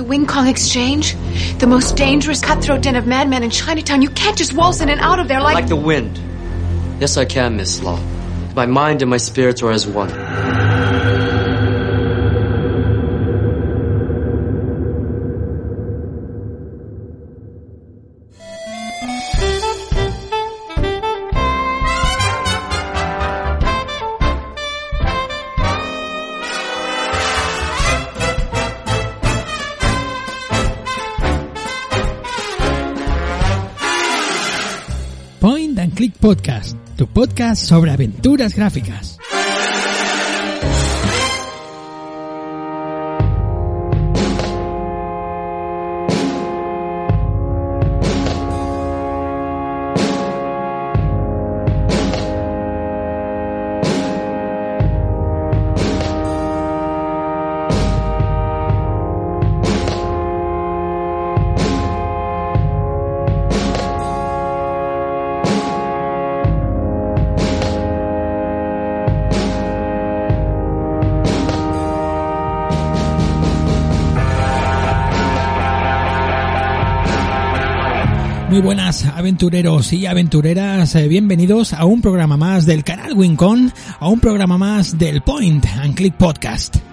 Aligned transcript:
The 0.00 0.04
Wing 0.04 0.24
Kong 0.24 0.48
Exchange? 0.48 1.14
The 1.58 1.66
most 1.66 1.94
dangerous 1.94 2.40
cutthroat 2.40 2.80
den 2.80 2.96
of 2.96 3.06
madmen 3.06 3.42
in 3.42 3.50
Chinatown. 3.50 4.00
You 4.00 4.08
can't 4.08 4.34
just 4.34 4.54
waltz 4.54 4.80
in 4.80 4.88
and 4.88 4.98
out 4.98 5.18
of 5.18 5.28
there 5.28 5.42
like... 5.42 5.56
Like 5.56 5.68
the 5.68 5.76
wind. 5.76 6.18
Yes, 6.98 7.18
I 7.18 7.26
can, 7.26 7.58
Miss 7.58 7.82
Law. 7.82 8.00
My 8.56 8.64
mind 8.64 9.02
and 9.02 9.10
my 9.10 9.18
spirits 9.18 9.62
are 9.62 9.70
as 9.70 9.86
one. 9.86 10.08
Click 35.94 36.16
Podcast, 36.16 36.76
tu 36.96 37.06
podcast 37.06 37.64
sobre 37.64 37.90
aventuras 37.90 38.54
gráficas. 38.54 39.19
Muy 78.50 78.60
buenas 78.60 79.04
aventureros 79.04 79.92
y 79.92 80.06
aventureras, 80.06 80.96
eh, 80.96 81.06
bienvenidos 81.06 81.72
a 81.72 81.84
un 81.84 82.02
programa 82.02 82.36
más 82.36 82.66
del 82.66 82.82
canal 82.82 83.12
Wincon, 83.12 83.72
a 84.00 84.08
un 84.08 84.18
programa 84.18 84.58
más 84.58 84.98
del 84.98 85.22
Point 85.22 85.64
and 85.80 85.94
Click 85.94 86.16
Podcast. 86.16 86.89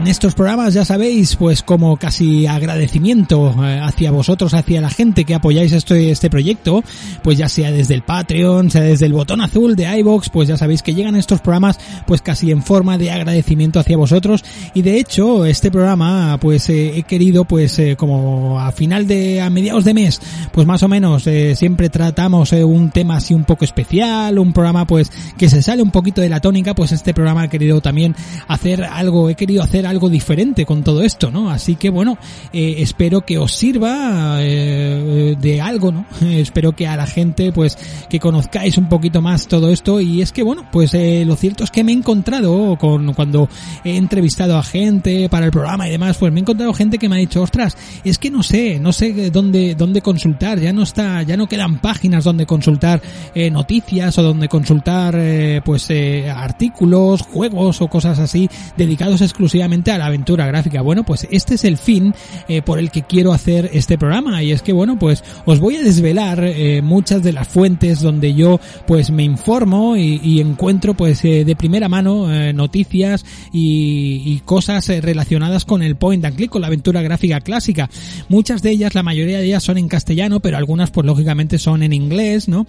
En 0.00 0.06
estos 0.06 0.34
programas 0.34 0.72
ya 0.72 0.86
sabéis, 0.86 1.36
pues 1.36 1.62
como 1.62 1.98
casi 1.98 2.46
agradecimiento 2.46 3.54
eh, 3.62 3.80
hacia 3.82 4.10
vosotros, 4.10 4.54
hacia 4.54 4.80
la 4.80 4.88
gente 4.88 5.26
que 5.26 5.34
apoyáis 5.34 5.72
este, 5.72 6.10
este 6.10 6.30
proyecto, 6.30 6.82
pues 7.22 7.36
ya 7.36 7.50
sea 7.50 7.70
desde 7.70 7.94
el 7.94 8.02
Patreon, 8.02 8.70
sea 8.70 8.80
desde 8.80 9.04
el 9.04 9.12
botón 9.12 9.42
azul 9.42 9.76
de 9.76 9.84
iVoox, 9.98 10.30
pues 10.30 10.48
ya 10.48 10.56
sabéis 10.56 10.82
que 10.82 10.94
llegan 10.94 11.16
estos 11.16 11.40
programas 11.40 11.78
pues 12.06 12.22
casi 12.22 12.50
en 12.50 12.62
forma 12.62 12.96
de 12.96 13.10
agradecimiento 13.10 13.78
hacia 13.78 13.98
vosotros. 13.98 14.42
Y 14.72 14.80
de 14.80 14.98
hecho 14.98 15.44
este 15.44 15.70
programa 15.70 16.38
pues 16.40 16.70
eh, 16.70 16.96
he 16.96 17.02
querido 17.02 17.44
pues 17.44 17.78
eh, 17.78 17.96
como 17.96 18.58
a 18.58 18.72
final 18.72 19.06
de, 19.06 19.42
a 19.42 19.50
mediados 19.50 19.84
de 19.84 19.92
mes, 19.92 20.18
pues 20.50 20.66
más 20.66 20.82
o 20.82 20.88
menos 20.88 21.24
siempre 21.54 21.90
tratamos 21.90 22.52
un 22.52 22.90
tema 22.90 23.16
así 23.16 23.34
un 23.34 23.44
poco 23.44 23.66
especial, 23.66 24.38
un 24.38 24.54
programa 24.54 24.86
pues 24.86 25.12
que 25.36 25.50
se 25.50 25.60
sale 25.60 25.82
un 25.82 25.90
poquito 25.90 26.22
de 26.22 26.30
la 26.30 26.40
tónica, 26.40 26.74
pues 26.74 26.90
este 26.92 27.12
programa 27.12 27.44
he 27.44 27.48
querido 27.50 27.82
también 27.82 28.16
hacer 28.48 28.82
algo, 28.82 29.28
he 29.28 29.34
querido 29.34 29.62
hacer 29.62 29.89
algo 29.90 30.08
diferente 30.08 30.64
con 30.64 30.82
todo 30.82 31.02
esto, 31.02 31.30
¿no? 31.30 31.50
Así 31.50 31.74
que 31.74 31.90
bueno, 31.90 32.16
eh, 32.52 32.76
espero 32.78 33.22
que 33.22 33.38
os 33.38 33.52
sirva 33.52 34.38
eh, 34.40 35.36
de 35.38 35.60
algo, 35.60 35.92
¿no? 35.92 36.06
espero 36.30 36.72
que 36.72 36.86
a 36.86 36.96
la 36.96 37.06
gente 37.06 37.52
pues 37.52 37.76
que 38.08 38.18
conozcáis 38.18 38.78
un 38.78 38.88
poquito 38.88 39.20
más 39.20 39.48
todo 39.48 39.70
esto 39.70 40.00
y 40.00 40.22
es 40.22 40.32
que 40.32 40.42
bueno, 40.42 40.64
pues 40.70 40.94
eh, 40.94 41.24
lo 41.26 41.36
cierto 41.36 41.64
es 41.64 41.70
que 41.70 41.84
me 41.84 41.92
he 41.92 41.94
encontrado 41.94 42.76
con 42.78 43.12
cuando 43.14 43.48
he 43.84 43.96
entrevistado 43.96 44.56
a 44.56 44.62
gente 44.62 45.28
para 45.28 45.46
el 45.46 45.52
programa 45.52 45.88
y 45.88 45.90
demás, 45.90 46.16
pues 46.16 46.32
me 46.32 46.40
he 46.40 46.42
encontrado 46.42 46.72
gente 46.72 46.98
que 46.98 47.08
me 47.08 47.16
ha 47.16 47.18
dicho, 47.18 47.42
ostras, 47.42 47.76
es 48.04 48.18
que 48.18 48.30
no 48.30 48.42
sé, 48.42 48.78
no 48.78 48.92
sé 48.92 49.30
dónde 49.30 49.74
dónde 49.74 50.00
consultar, 50.00 50.60
ya 50.60 50.72
no 50.72 50.84
está, 50.84 51.22
ya 51.22 51.36
no 51.36 51.48
quedan 51.48 51.80
páginas 51.80 52.24
donde 52.24 52.46
consultar 52.46 53.02
noticias 53.50 54.16
o 54.18 54.22
donde 54.22 54.48
consultar 54.48 55.18
pues 55.64 55.88
artículos, 56.34 57.22
juegos 57.22 57.80
o 57.80 57.88
cosas 57.88 58.18
así 58.18 58.48
dedicados 58.76 59.20
exclusivamente 59.20 59.79
a 59.88 59.98
la 59.98 60.06
aventura 60.06 60.46
gráfica. 60.46 60.82
Bueno, 60.82 61.04
pues 61.04 61.26
este 61.30 61.54
es 61.54 61.64
el 61.64 61.76
fin 61.76 62.14
eh, 62.48 62.62
por 62.62 62.78
el 62.78 62.90
que 62.90 63.02
quiero 63.02 63.32
hacer 63.32 63.70
este 63.72 63.96
programa 63.96 64.42
y 64.42 64.52
es 64.52 64.62
que 64.62 64.72
bueno, 64.72 64.98
pues 64.98 65.24
os 65.44 65.60
voy 65.60 65.76
a 65.76 65.82
desvelar 65.82 66.42
eh, 66.44 66.82
muchas 66.82 67.22
de 67.22 67.32
las 67.32 67.48
fuentes 67.48 68.00
donde 68.00 68.34
yo 68.34 68.60
pues 68.86 69.10
me 69.10 69.22
informo 69.22 69.96
y, 69.96 70.40
encuentro 70.40 70.94
pues 70.94 71.24
eh, 71.24 71.44
de 71.44 71.56
primera 71.56 71.88
mano 71.88 72.32
eh, 72.32 72.52
noticias 72.52 73.24
y, 73.52 74.40
cosas 74.44 74.88
relacionadas 74.88 75.64
con 75.64 75.82
el 75.82 75.96
point 75.96 76.24
and 76.24 76.34
click, 76.34 76.50
con 76.50 76.62
la 76.62 76.68
aventura 76.68 77.02
gráfica 77.02 77.40
clásica. 77.40 77.90
Muchas 78.28 78.62
de 78.62 78.70
ellas, 78.70 78.94
la 78.94 79.02
mayoría 79.02 79.38
de 79.38 79.44
ellas 79.44 79.62
son 79.62 79.76
en 79.78 79.86
castellano, 79.86 80.40
pero 80.40 80.56
algunas 80.56 80.90
pues 80.90 81.06
lógicamente 81.06 81.58
son 81.58 81.82
en 81.82 81.92
inglés, 81.92 82.48
¿no? 82.48 82.66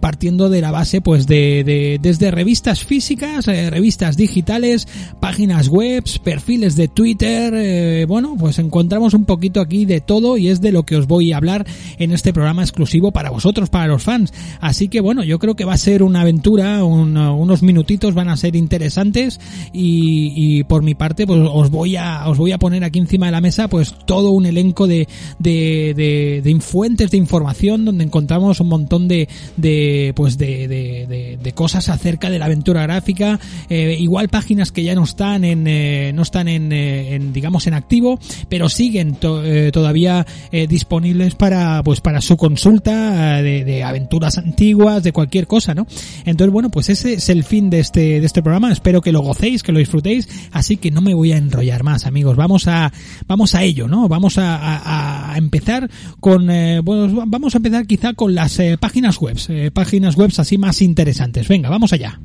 Partiendo 0.00 0.48
de 0.48 0.60
la 0.60 0.70
base 0.70 1.00
pues 1.00 1.26
de, 1.26 1.62
de 1.62 1.98
desde 2.00 2.30
revistas 2.30 2.84
físicas, 2.84 3.46
revistas 3.46 4.16
digitales, 4.16 4.88
páginas 5.20 5.68
web, 5.68 6.04
perfiles 6.18 6.76
de 6.76 6.88
Twitter, 6.88 7.52
eh, 7.56 8.04
bueno, 8.06 8.36
pues 8.38 8.58
encontramos 8.58 9.14
un 9.14 9.24
poquito 9.24 9.60
aquí 9.60 9.84
de 9.84 10.00
todo 10.00 10.36
y 10.36 10.48
es 10.48 10.60
de 10.60 10.72
lo 10.72 10.84
que 10.84 10.96
os 10.96 11.06
voy 11.06 11.32
a 11.32 11.36
hablar 11.36 11.66
en 11.98 12.12
este 12.12 12.32
programa 12.32 12.62
exclusivo 12.62 13.12
para 13.12 13.30
vosotros, 13.30 13.68
para 13.70 13.86
los 13.86 14.02
fans. 14.02 14.32
Así 14.60 14.88
que 14.88 15.00
bueno, 15.00 15.22
yo 15.24 15.38
creo 15.38 15.54
que 15.56 15.64
va 15.64 15.74
a 15.74 15.78
ser 15.78 16.02
una 16.02 16.20
aventura, 16.22 16.84
un- 16.84 17.16
unos 17.16 17.62
minutitos 17.62 18.14
van 18.14 18.28
a 18.28 18.36
ser 18.36 18.56
interesantes 18.56 19.40
y, 19.72 20.64
por 20.64 20.82
mi 20.82 20.94
parte 20.94 21.26
pues 21.26 21.40
os 21.50 21.70
voy 21.70 21.96
a 21.96 22.28
os 22.28 22.36
voy 22.38 22.52
a 22.52 22.58
poner 22.58 22.84
aquí 22.84 22.98
encima 22.98 23.26
de 23.26 23.32
la 23.32 23.40
mesa 23.40 23.68
pues 23.68 23.94
todo 24.06 24.30
un 24.32 24.46
elenco 24.46 24.86
de 24.86 25.08
de, 25.38 25.94
de, 25.96 26.40
de 26.42 26.60
fuentes 26.60 27.10
de 27.10 27.16
información 27.16 27.84
donde 27.84 28.04
encontramos 28.04 28.60
un 28.60 28.68
montón 28.68 29.06
de, 29.08 29.28
de 29.56 30.12
pues 30.16 30.36
de, 30.38 30.66
de- 30.68 31.38
de 31.42 31.52
cosas 31.52 31.88
acerca 31.88 32.30
de 32.30 32.38
la 32.38 32.46
aventura 32.46 32.82
gráfica 32.82 33.38
eh, 33.68 33.96
igual 33.98 34.28
páginas 34.28 34.72
que 34.72 34.82
ya 34.82 34.94
no 34.94 35.04
están 35.04 35.44
en 35.44 35.66
eh, 35.66 36.07
no 36.12 36.22
están 36.22 36.48
en, 36.48 36.72
eh, 36.72 37.14
en, 37.14 37.32
digamos 37.32 37.66
en 37.66 37.74
activo 37.74 38.18
pero 38.48 38.68
siguen 38.68 39.14
to- 39.14 39.44
eh, 39.44 39.70
todavía 39.72 40.26
eh, 40.52 40.66
disponibles 40.66 41.34
para 41.34 41.82
pues 41.82 42.00
para 42.00 42.20
su 42.20 42.36
consulta 42.36 43.40
eh, 43.40 43.64
de, 43.64 43.84
aventuras 43.84 44.38
antiguas 44.38 45.02
de 45.02 45.12
cualquier 45.12 45.46
cosa 45.46 45.74
no 45.74 45.86
entonces 46.24 46.52
bueno 46.52 46.70
pues 46.70 46.88
ese 46.88 47.14
es 47.14 47.28
el 47.28 47.44
fin 47.44 47.70
de 47.70 47.80
este 47.80 48.20
de 48.20 48.26
este 48.26 48.42
programa. 48.42 48.70
Espero 48.72 49.00
que 49.00 49.12
lo 49.12 49.20
gocéis 49.20 49.62
que 49.62 49.72
lo 49.72 49.78
disfrutéis. 49.78 50.28
Así 50.52 50.76
que 50.76 50.90
no 50.90 51.00
me 51.00 51.14
voy 51.14 51.32
a 51.32 51.36
enrollar 51.36 51.82
más 51.82 52.06
amigos. 52.06 52.36
Vamos 52.36 52.66
a 52.68 52.92
vamos 53.26 53.54
a 53.54 53.62
ello 53.62 53.88
no 53.88 54.08
vamos 54.08 54.36
a, 54.38 55.34
empezar 55.36 55.88
con 56.20 56.50
eh, 56.50 56.80
vamos 56.82 57.54
a 57.54 57.58
empezar 57.58 57.86
quizá 57.86 58.14
con 58.14 58.34
las 58.34 58.58
eh, 58.58 58.76
páginas 58.78 59.18
web 59.18 59.38
eh, 59.48 59.70
páginas 59.72 60.16
web 60.16 60.30
así 60.36 60.58
más 60.58 60.82
interesantes. 60.82 61.48
Venga 61.48 61.68
vamos 61.70 61.92
allá 61.92 62.20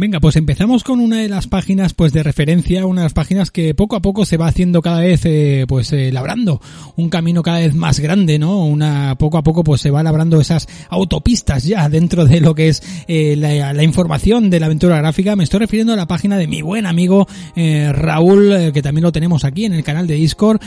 Venga, 0.00 0.18
pues 0.18 0.36
empezamos 0.36 0.82
con 0.82 0.98
una 0.98 1.18
de 1.18 1.28
las 1.28 1.46
páginas 1.46 1.92
pues 1.92 2.14
de 2.14 2.22
referencia, 2.22 2.86
una 2.86 3.02
de 3.02 3.04
las 3.04 3.12
páginas 3.12 3.50
que 3.50 3.74
poco 3.74 3.96
a 3.96 4.00
poco 4.00 4.24
se 4.24 4.38
va 4.38 4.46
haciendo 4.46 4.80
cada 4.80 5.00
vez 5.00 5.26
eh, 5.26 5.66
pues 5.68 5.92
eh, 5.92 6.10
labrando 6.10 6.62
un 6.96 7.10
camino 7.10 7.42
cada 7.42 7.58
vez 7.58 7.74
más 7.74 8.00
grande, 8.00 8.38
¿no? 8.38 8.64
Una 8.64 9.16
poco 9.18 9.36
a 9.36 9.42
poco 9.42 9.62
pues 9.62 9.82
se 9.82 9.90
va 9.90 10.02
labrando 10.02 10.40
esas 10.40 10.68
autopistas 10.88 11.64
ya 11.64 11.90
dentro 11.90 12.24
de 12.24 12.40
lo 12.40 12.54
que 12.54 12.68
es 12.68 12.82
eh, 13.08 13.36
la, 13.36 13.84
información 13.84 14.48
de 14.48 14.60
la 14.60 14.66
aventura 14.66 14.96
gráfica. 14.96 15.36
Me 15.36 15.44
estoy 15.44 15.60
refiriendo 15.60 15.92
a 15.92 15.96
la 15.96 16.06
página 16.06 16.38
de 16.38 16.46
mi 16.46 16.62
buen 16.62 16.86
amigo 16.86 17.28
Raúl, 17.54 18.72
que 18.72 18.80
también 18.80 19.02
lo 19.02 19.12
tenemos 19.12 19.44
aquí 19.44 19.66
en 19.66 19.74
el 19.74 19.84
canal 19.84 20.06
de 20.06 20.14
Discord, 20.14 20.62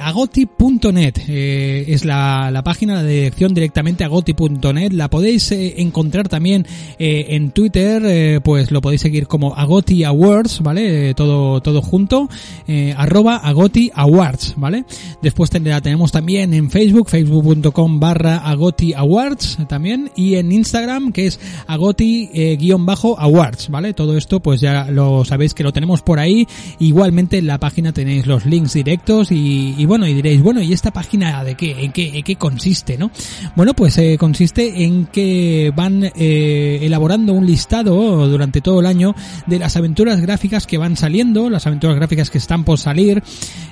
agoti.net 0.00 1.18
es 1.28 2.06
la, 2.06 2.50
la 2.50 2.64
página, 2.64 2.94
la 2.94 3.02
dirección 3.02 3.52
directamente 3.52 4.04
agoti.net. 4.04 4.92
La 4.92 5.10
podéis 5.10 5.52
encontrar 5.52 6.30
también 6.30 6.66
en 6.98 7.50
Twitter. 7.50 8.21
Eh, 8.22 8.32
eh, 8.32 8.40
pues 8.42 8.70
lo 8.70 8.80
podéis 8.80 9.02
seguir 9.02 9.26
como 9.26 9.54
Agoti 9.54 10.04
Awards, 10.04 10.60
¿vale? 10.60 11.10
Eh, 11.10 11.14
todo, 11.14 11.60
todo 11.60 11.82
junto, 11.82 12.28
eh, 12.66 12.94
arroba 12.96 13.36
Agoti 13.36 13.90
Awards, 13.94 14.54
¿vale? 14.56 14.84
Después 15.20 15.50
la 15.62 15.80
tenemos 15.80 16.12
también 16.12 16.54
en 16.54 16.70
Facebook, 16.70 17.10
facebook.com 17.10 18.00
barra 18.00 18.38
Agoti 18.38 18.94
Awards 18.94 19.58
también, 19.68 20.10
y 20.16 20.36
en 20.36 20.52
Instagram, 20.52 21.12
que 21.12 21.26
es 21.26 21.40
Agoti-Awards, 21.66 23.70
¿vale? 23.70 23.92
Todo 23.92 24.16
esto, 24.16 24.40
pues 24.40 24.60
ya 24.60 24.90
lo 24.90 25.24
sabéis 25.24 25.52
que 25.52 25.62
lo 25.62 25.72
tenemos 25.72 26.02
por 26.02 26.18
ahí. 26.18 26.46
Igualmente 26.78 27.38
en 27.38 27.48
la 27.48 27.58
página 27.58 27.92
tenéis 27.92 28.26
los 28.26 28.46
links 28.46 28.74
directos 28.74 29.28
y, 29.30 29.84
bueno, 29.84 30.06
y 30.06 30.14
diréis, 30.14 30.42
bueno, 30.42 30.62
¿y 30.62 30.72
esta 30.72 30.90
página 30.90 31.44
de 31.44 31.54
qué? 31.54 31.84
¿En 31.84 31.92
qué, 31.92 32.16
en 32.16 32.22
qué 32.22 32.36
consiste, 32.36 32.96
no? 32.96 33.10
Bueno, 33.56 33.74
pues 33.74 34.00
consiste 34.18 34.84
en 34.84 35.06
que 35.06 35.72
van 35.74 36.10
elaborando 36.14 37.32
un 37.32 37.46
listado 37.46 38.11
durante 38.16 38.60
todo 38.60 38.80
el 38.80 38.86
año 38.86 39.14
de 39.46 39.58
las 39.58 39.76
aventuras 39.76 40.20
gráficas 40.20 40.66
que 40.66 40.78
van 40.78 40.96
saliendo, 40.96 41.50
las 41.50 41.66
aventuras 41.66 41.96
gráficas 41.96 42.30
que 42.30 42.38
están 42.38 42.64
por 42.64 42.78
salir. 42.78 43.22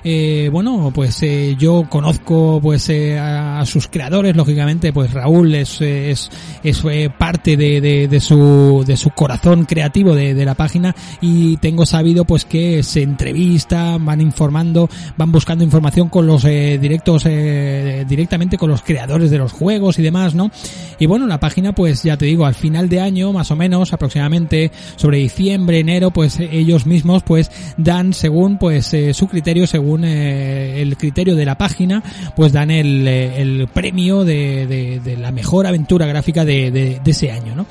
Eh, 0.04 0.48
bueno, 0.52 0.90
pues 0.94 1.22
eh, 1.22 1.56
yo 1.58 1.86
conozco 1.88 2.58
pues 2.62 2.88
eh, 2.88 3.18
a, 3.18 3.64
sus 3.66 3.88
creadores, 3.88 4.36
lógicamente, 4.36 4.92
pues 4.92 5.12
Raúl 5.12 5.54
es, 5.54 5.80
es, 5.80 6.30
es 6.62 6.82
parte 7.18 7.56
de, 7.56 7.80
de, 7.80 8.08
de, 8.08 8.20
su, 8.20 8.82
de 8.86 8.96
su 8.96 9.10
corazón 9.10 9.64
creativo 9.64 10.14
de, 10.14 10.34
de 10.34 10.44
la 10.44 10.54
página 10.54 10.94
y 11.20 11.56
tengo 11.58 11.84
sabido 11.84 12.24
pues 12.24 12.44
que 12.44 12.82
se 12.82 13.02
entrevistan, 13.02 14.04
van 14.04 14.20
informando, 14.20 14.88
van 15.16 15.32
buscando 15.32 15.64
información 15.64 16.08
con 16.08 16.26
los 16.26 16.44
directos, 16.44 17.24
directamente 17.24 18.56
con 18.56 18.70
los 18.70 18.82
creadores 18.82 19.30
de 19.30 19.38
los 19.38 19.52
juegos 19.52 19.98
y 19.98 20.02
demás, 20.02 20.34
¿no? 20.34 20.50
Y 20.98 21.06
bueno, 21.06 21.26
la 21.26 21.40
página 21.40 21.74
pues 21.74 22.02
ya 22.02 22.16
te 22.16 22.26
digo, 22.26 22.46
al 22.46 22.54
final 22.54 22.88
de 22.88 23.00
año, 23.00 23.32
más 23.32 23.50
o 23.50 23.56
menos, 23.56 23.92
aproximadamente 23.92 24.70
sobre 24.96 25.18
diciembre, 25.18 25.80
enero, 25.80 26.10
pues 26.10 26.40
ellos 26.40 26.86
mismos 26.86 27.22
pues 27.22 27.50
dan 27.76 28.12
según 28.12 28.58
pues 28.58 28.92
eh, 28.94 29.14
su 29.14 29.28
criterio, 29.28 29.66
según 29.66 29.89
eh, 29.98 30.80
el 30.80 30.96
criterio 30.96 31.36
de 31.36 31.44
la 31.44 31.58
página, 31.58 32.02
pues 32.36 32.52
dan 32.52 32.70
el, 32.70 33.04
eh, 33.06 33.66
premio 33.72 34.24
de, 34.24 35.16
la 35.18 35.32
mejor 35.32 35.66
aventura 35.66 36.06
gráfica 36.06 36.44
de, 36.44 37.00
ese 37.04 37.32
año, 37.32 37.54
¿no? 37.54 37.66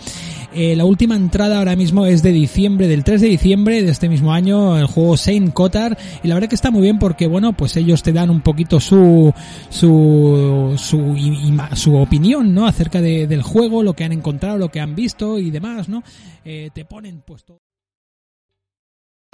Eh, 0.51 0.75
la 0.75 0.83
última 0.83 1.16
entrada 1.16 1.60
ahora 1.60 1.75
mismo 1.75 2.07
es 2.07 2.24
de 2.24 2.31
diciembre, 2.31 2.88
del 2.88 3.04
3 3.04 3.21
de 3.21 3.27
diciembre 3.27 3.83
de 3.83 3.92
este 3.92 4.10
mismo 4.10 4.33
año, 4.33 4.77
el 4.77 4.88
juego 4.88 5.16
Saint 5.16 5.54
Cotar. 5.54 5.95
Y 6.24 6.27
la 6.27 6.33
verdad 6.33 6.50
que 6.50 6.56
está 6.56 6.71
muy 6.71 6.81
bien 6.81 6.98
porque, 6.98 7.27
bueno, 7.27 7.54
pues 7.54 7.77
ellos 7.77 8.01
te 8.01 8.13
dan 8.13 8.31
un 8.31 8.42
poquito 8.42 8.80
su, 8.80 9.31
su, 9.69 10.74
su, 10.75 11.57
su 11.75 11.95
opinión, 11.95 12.54
¿no? 12.56 12.66
Acerca 12.66 13.00
de, 13.00 13.27
del 13.27 13.44
juego, 13.44 13.83
lo 13.83 13.94
que 13.94 14.04
han 14.04 14.12
encontrado, 14.12 14.57
lo 14.57 14.69
que 14.69 14.80
han 14.80 14.95
visto 14.95 15.38
y 15.38 15.51
demás, 15.51 15.88
¿no? 15.88 16.04
Te 16.44 16.83
ponen 16.83 17.21
puesto. 17.21 17.62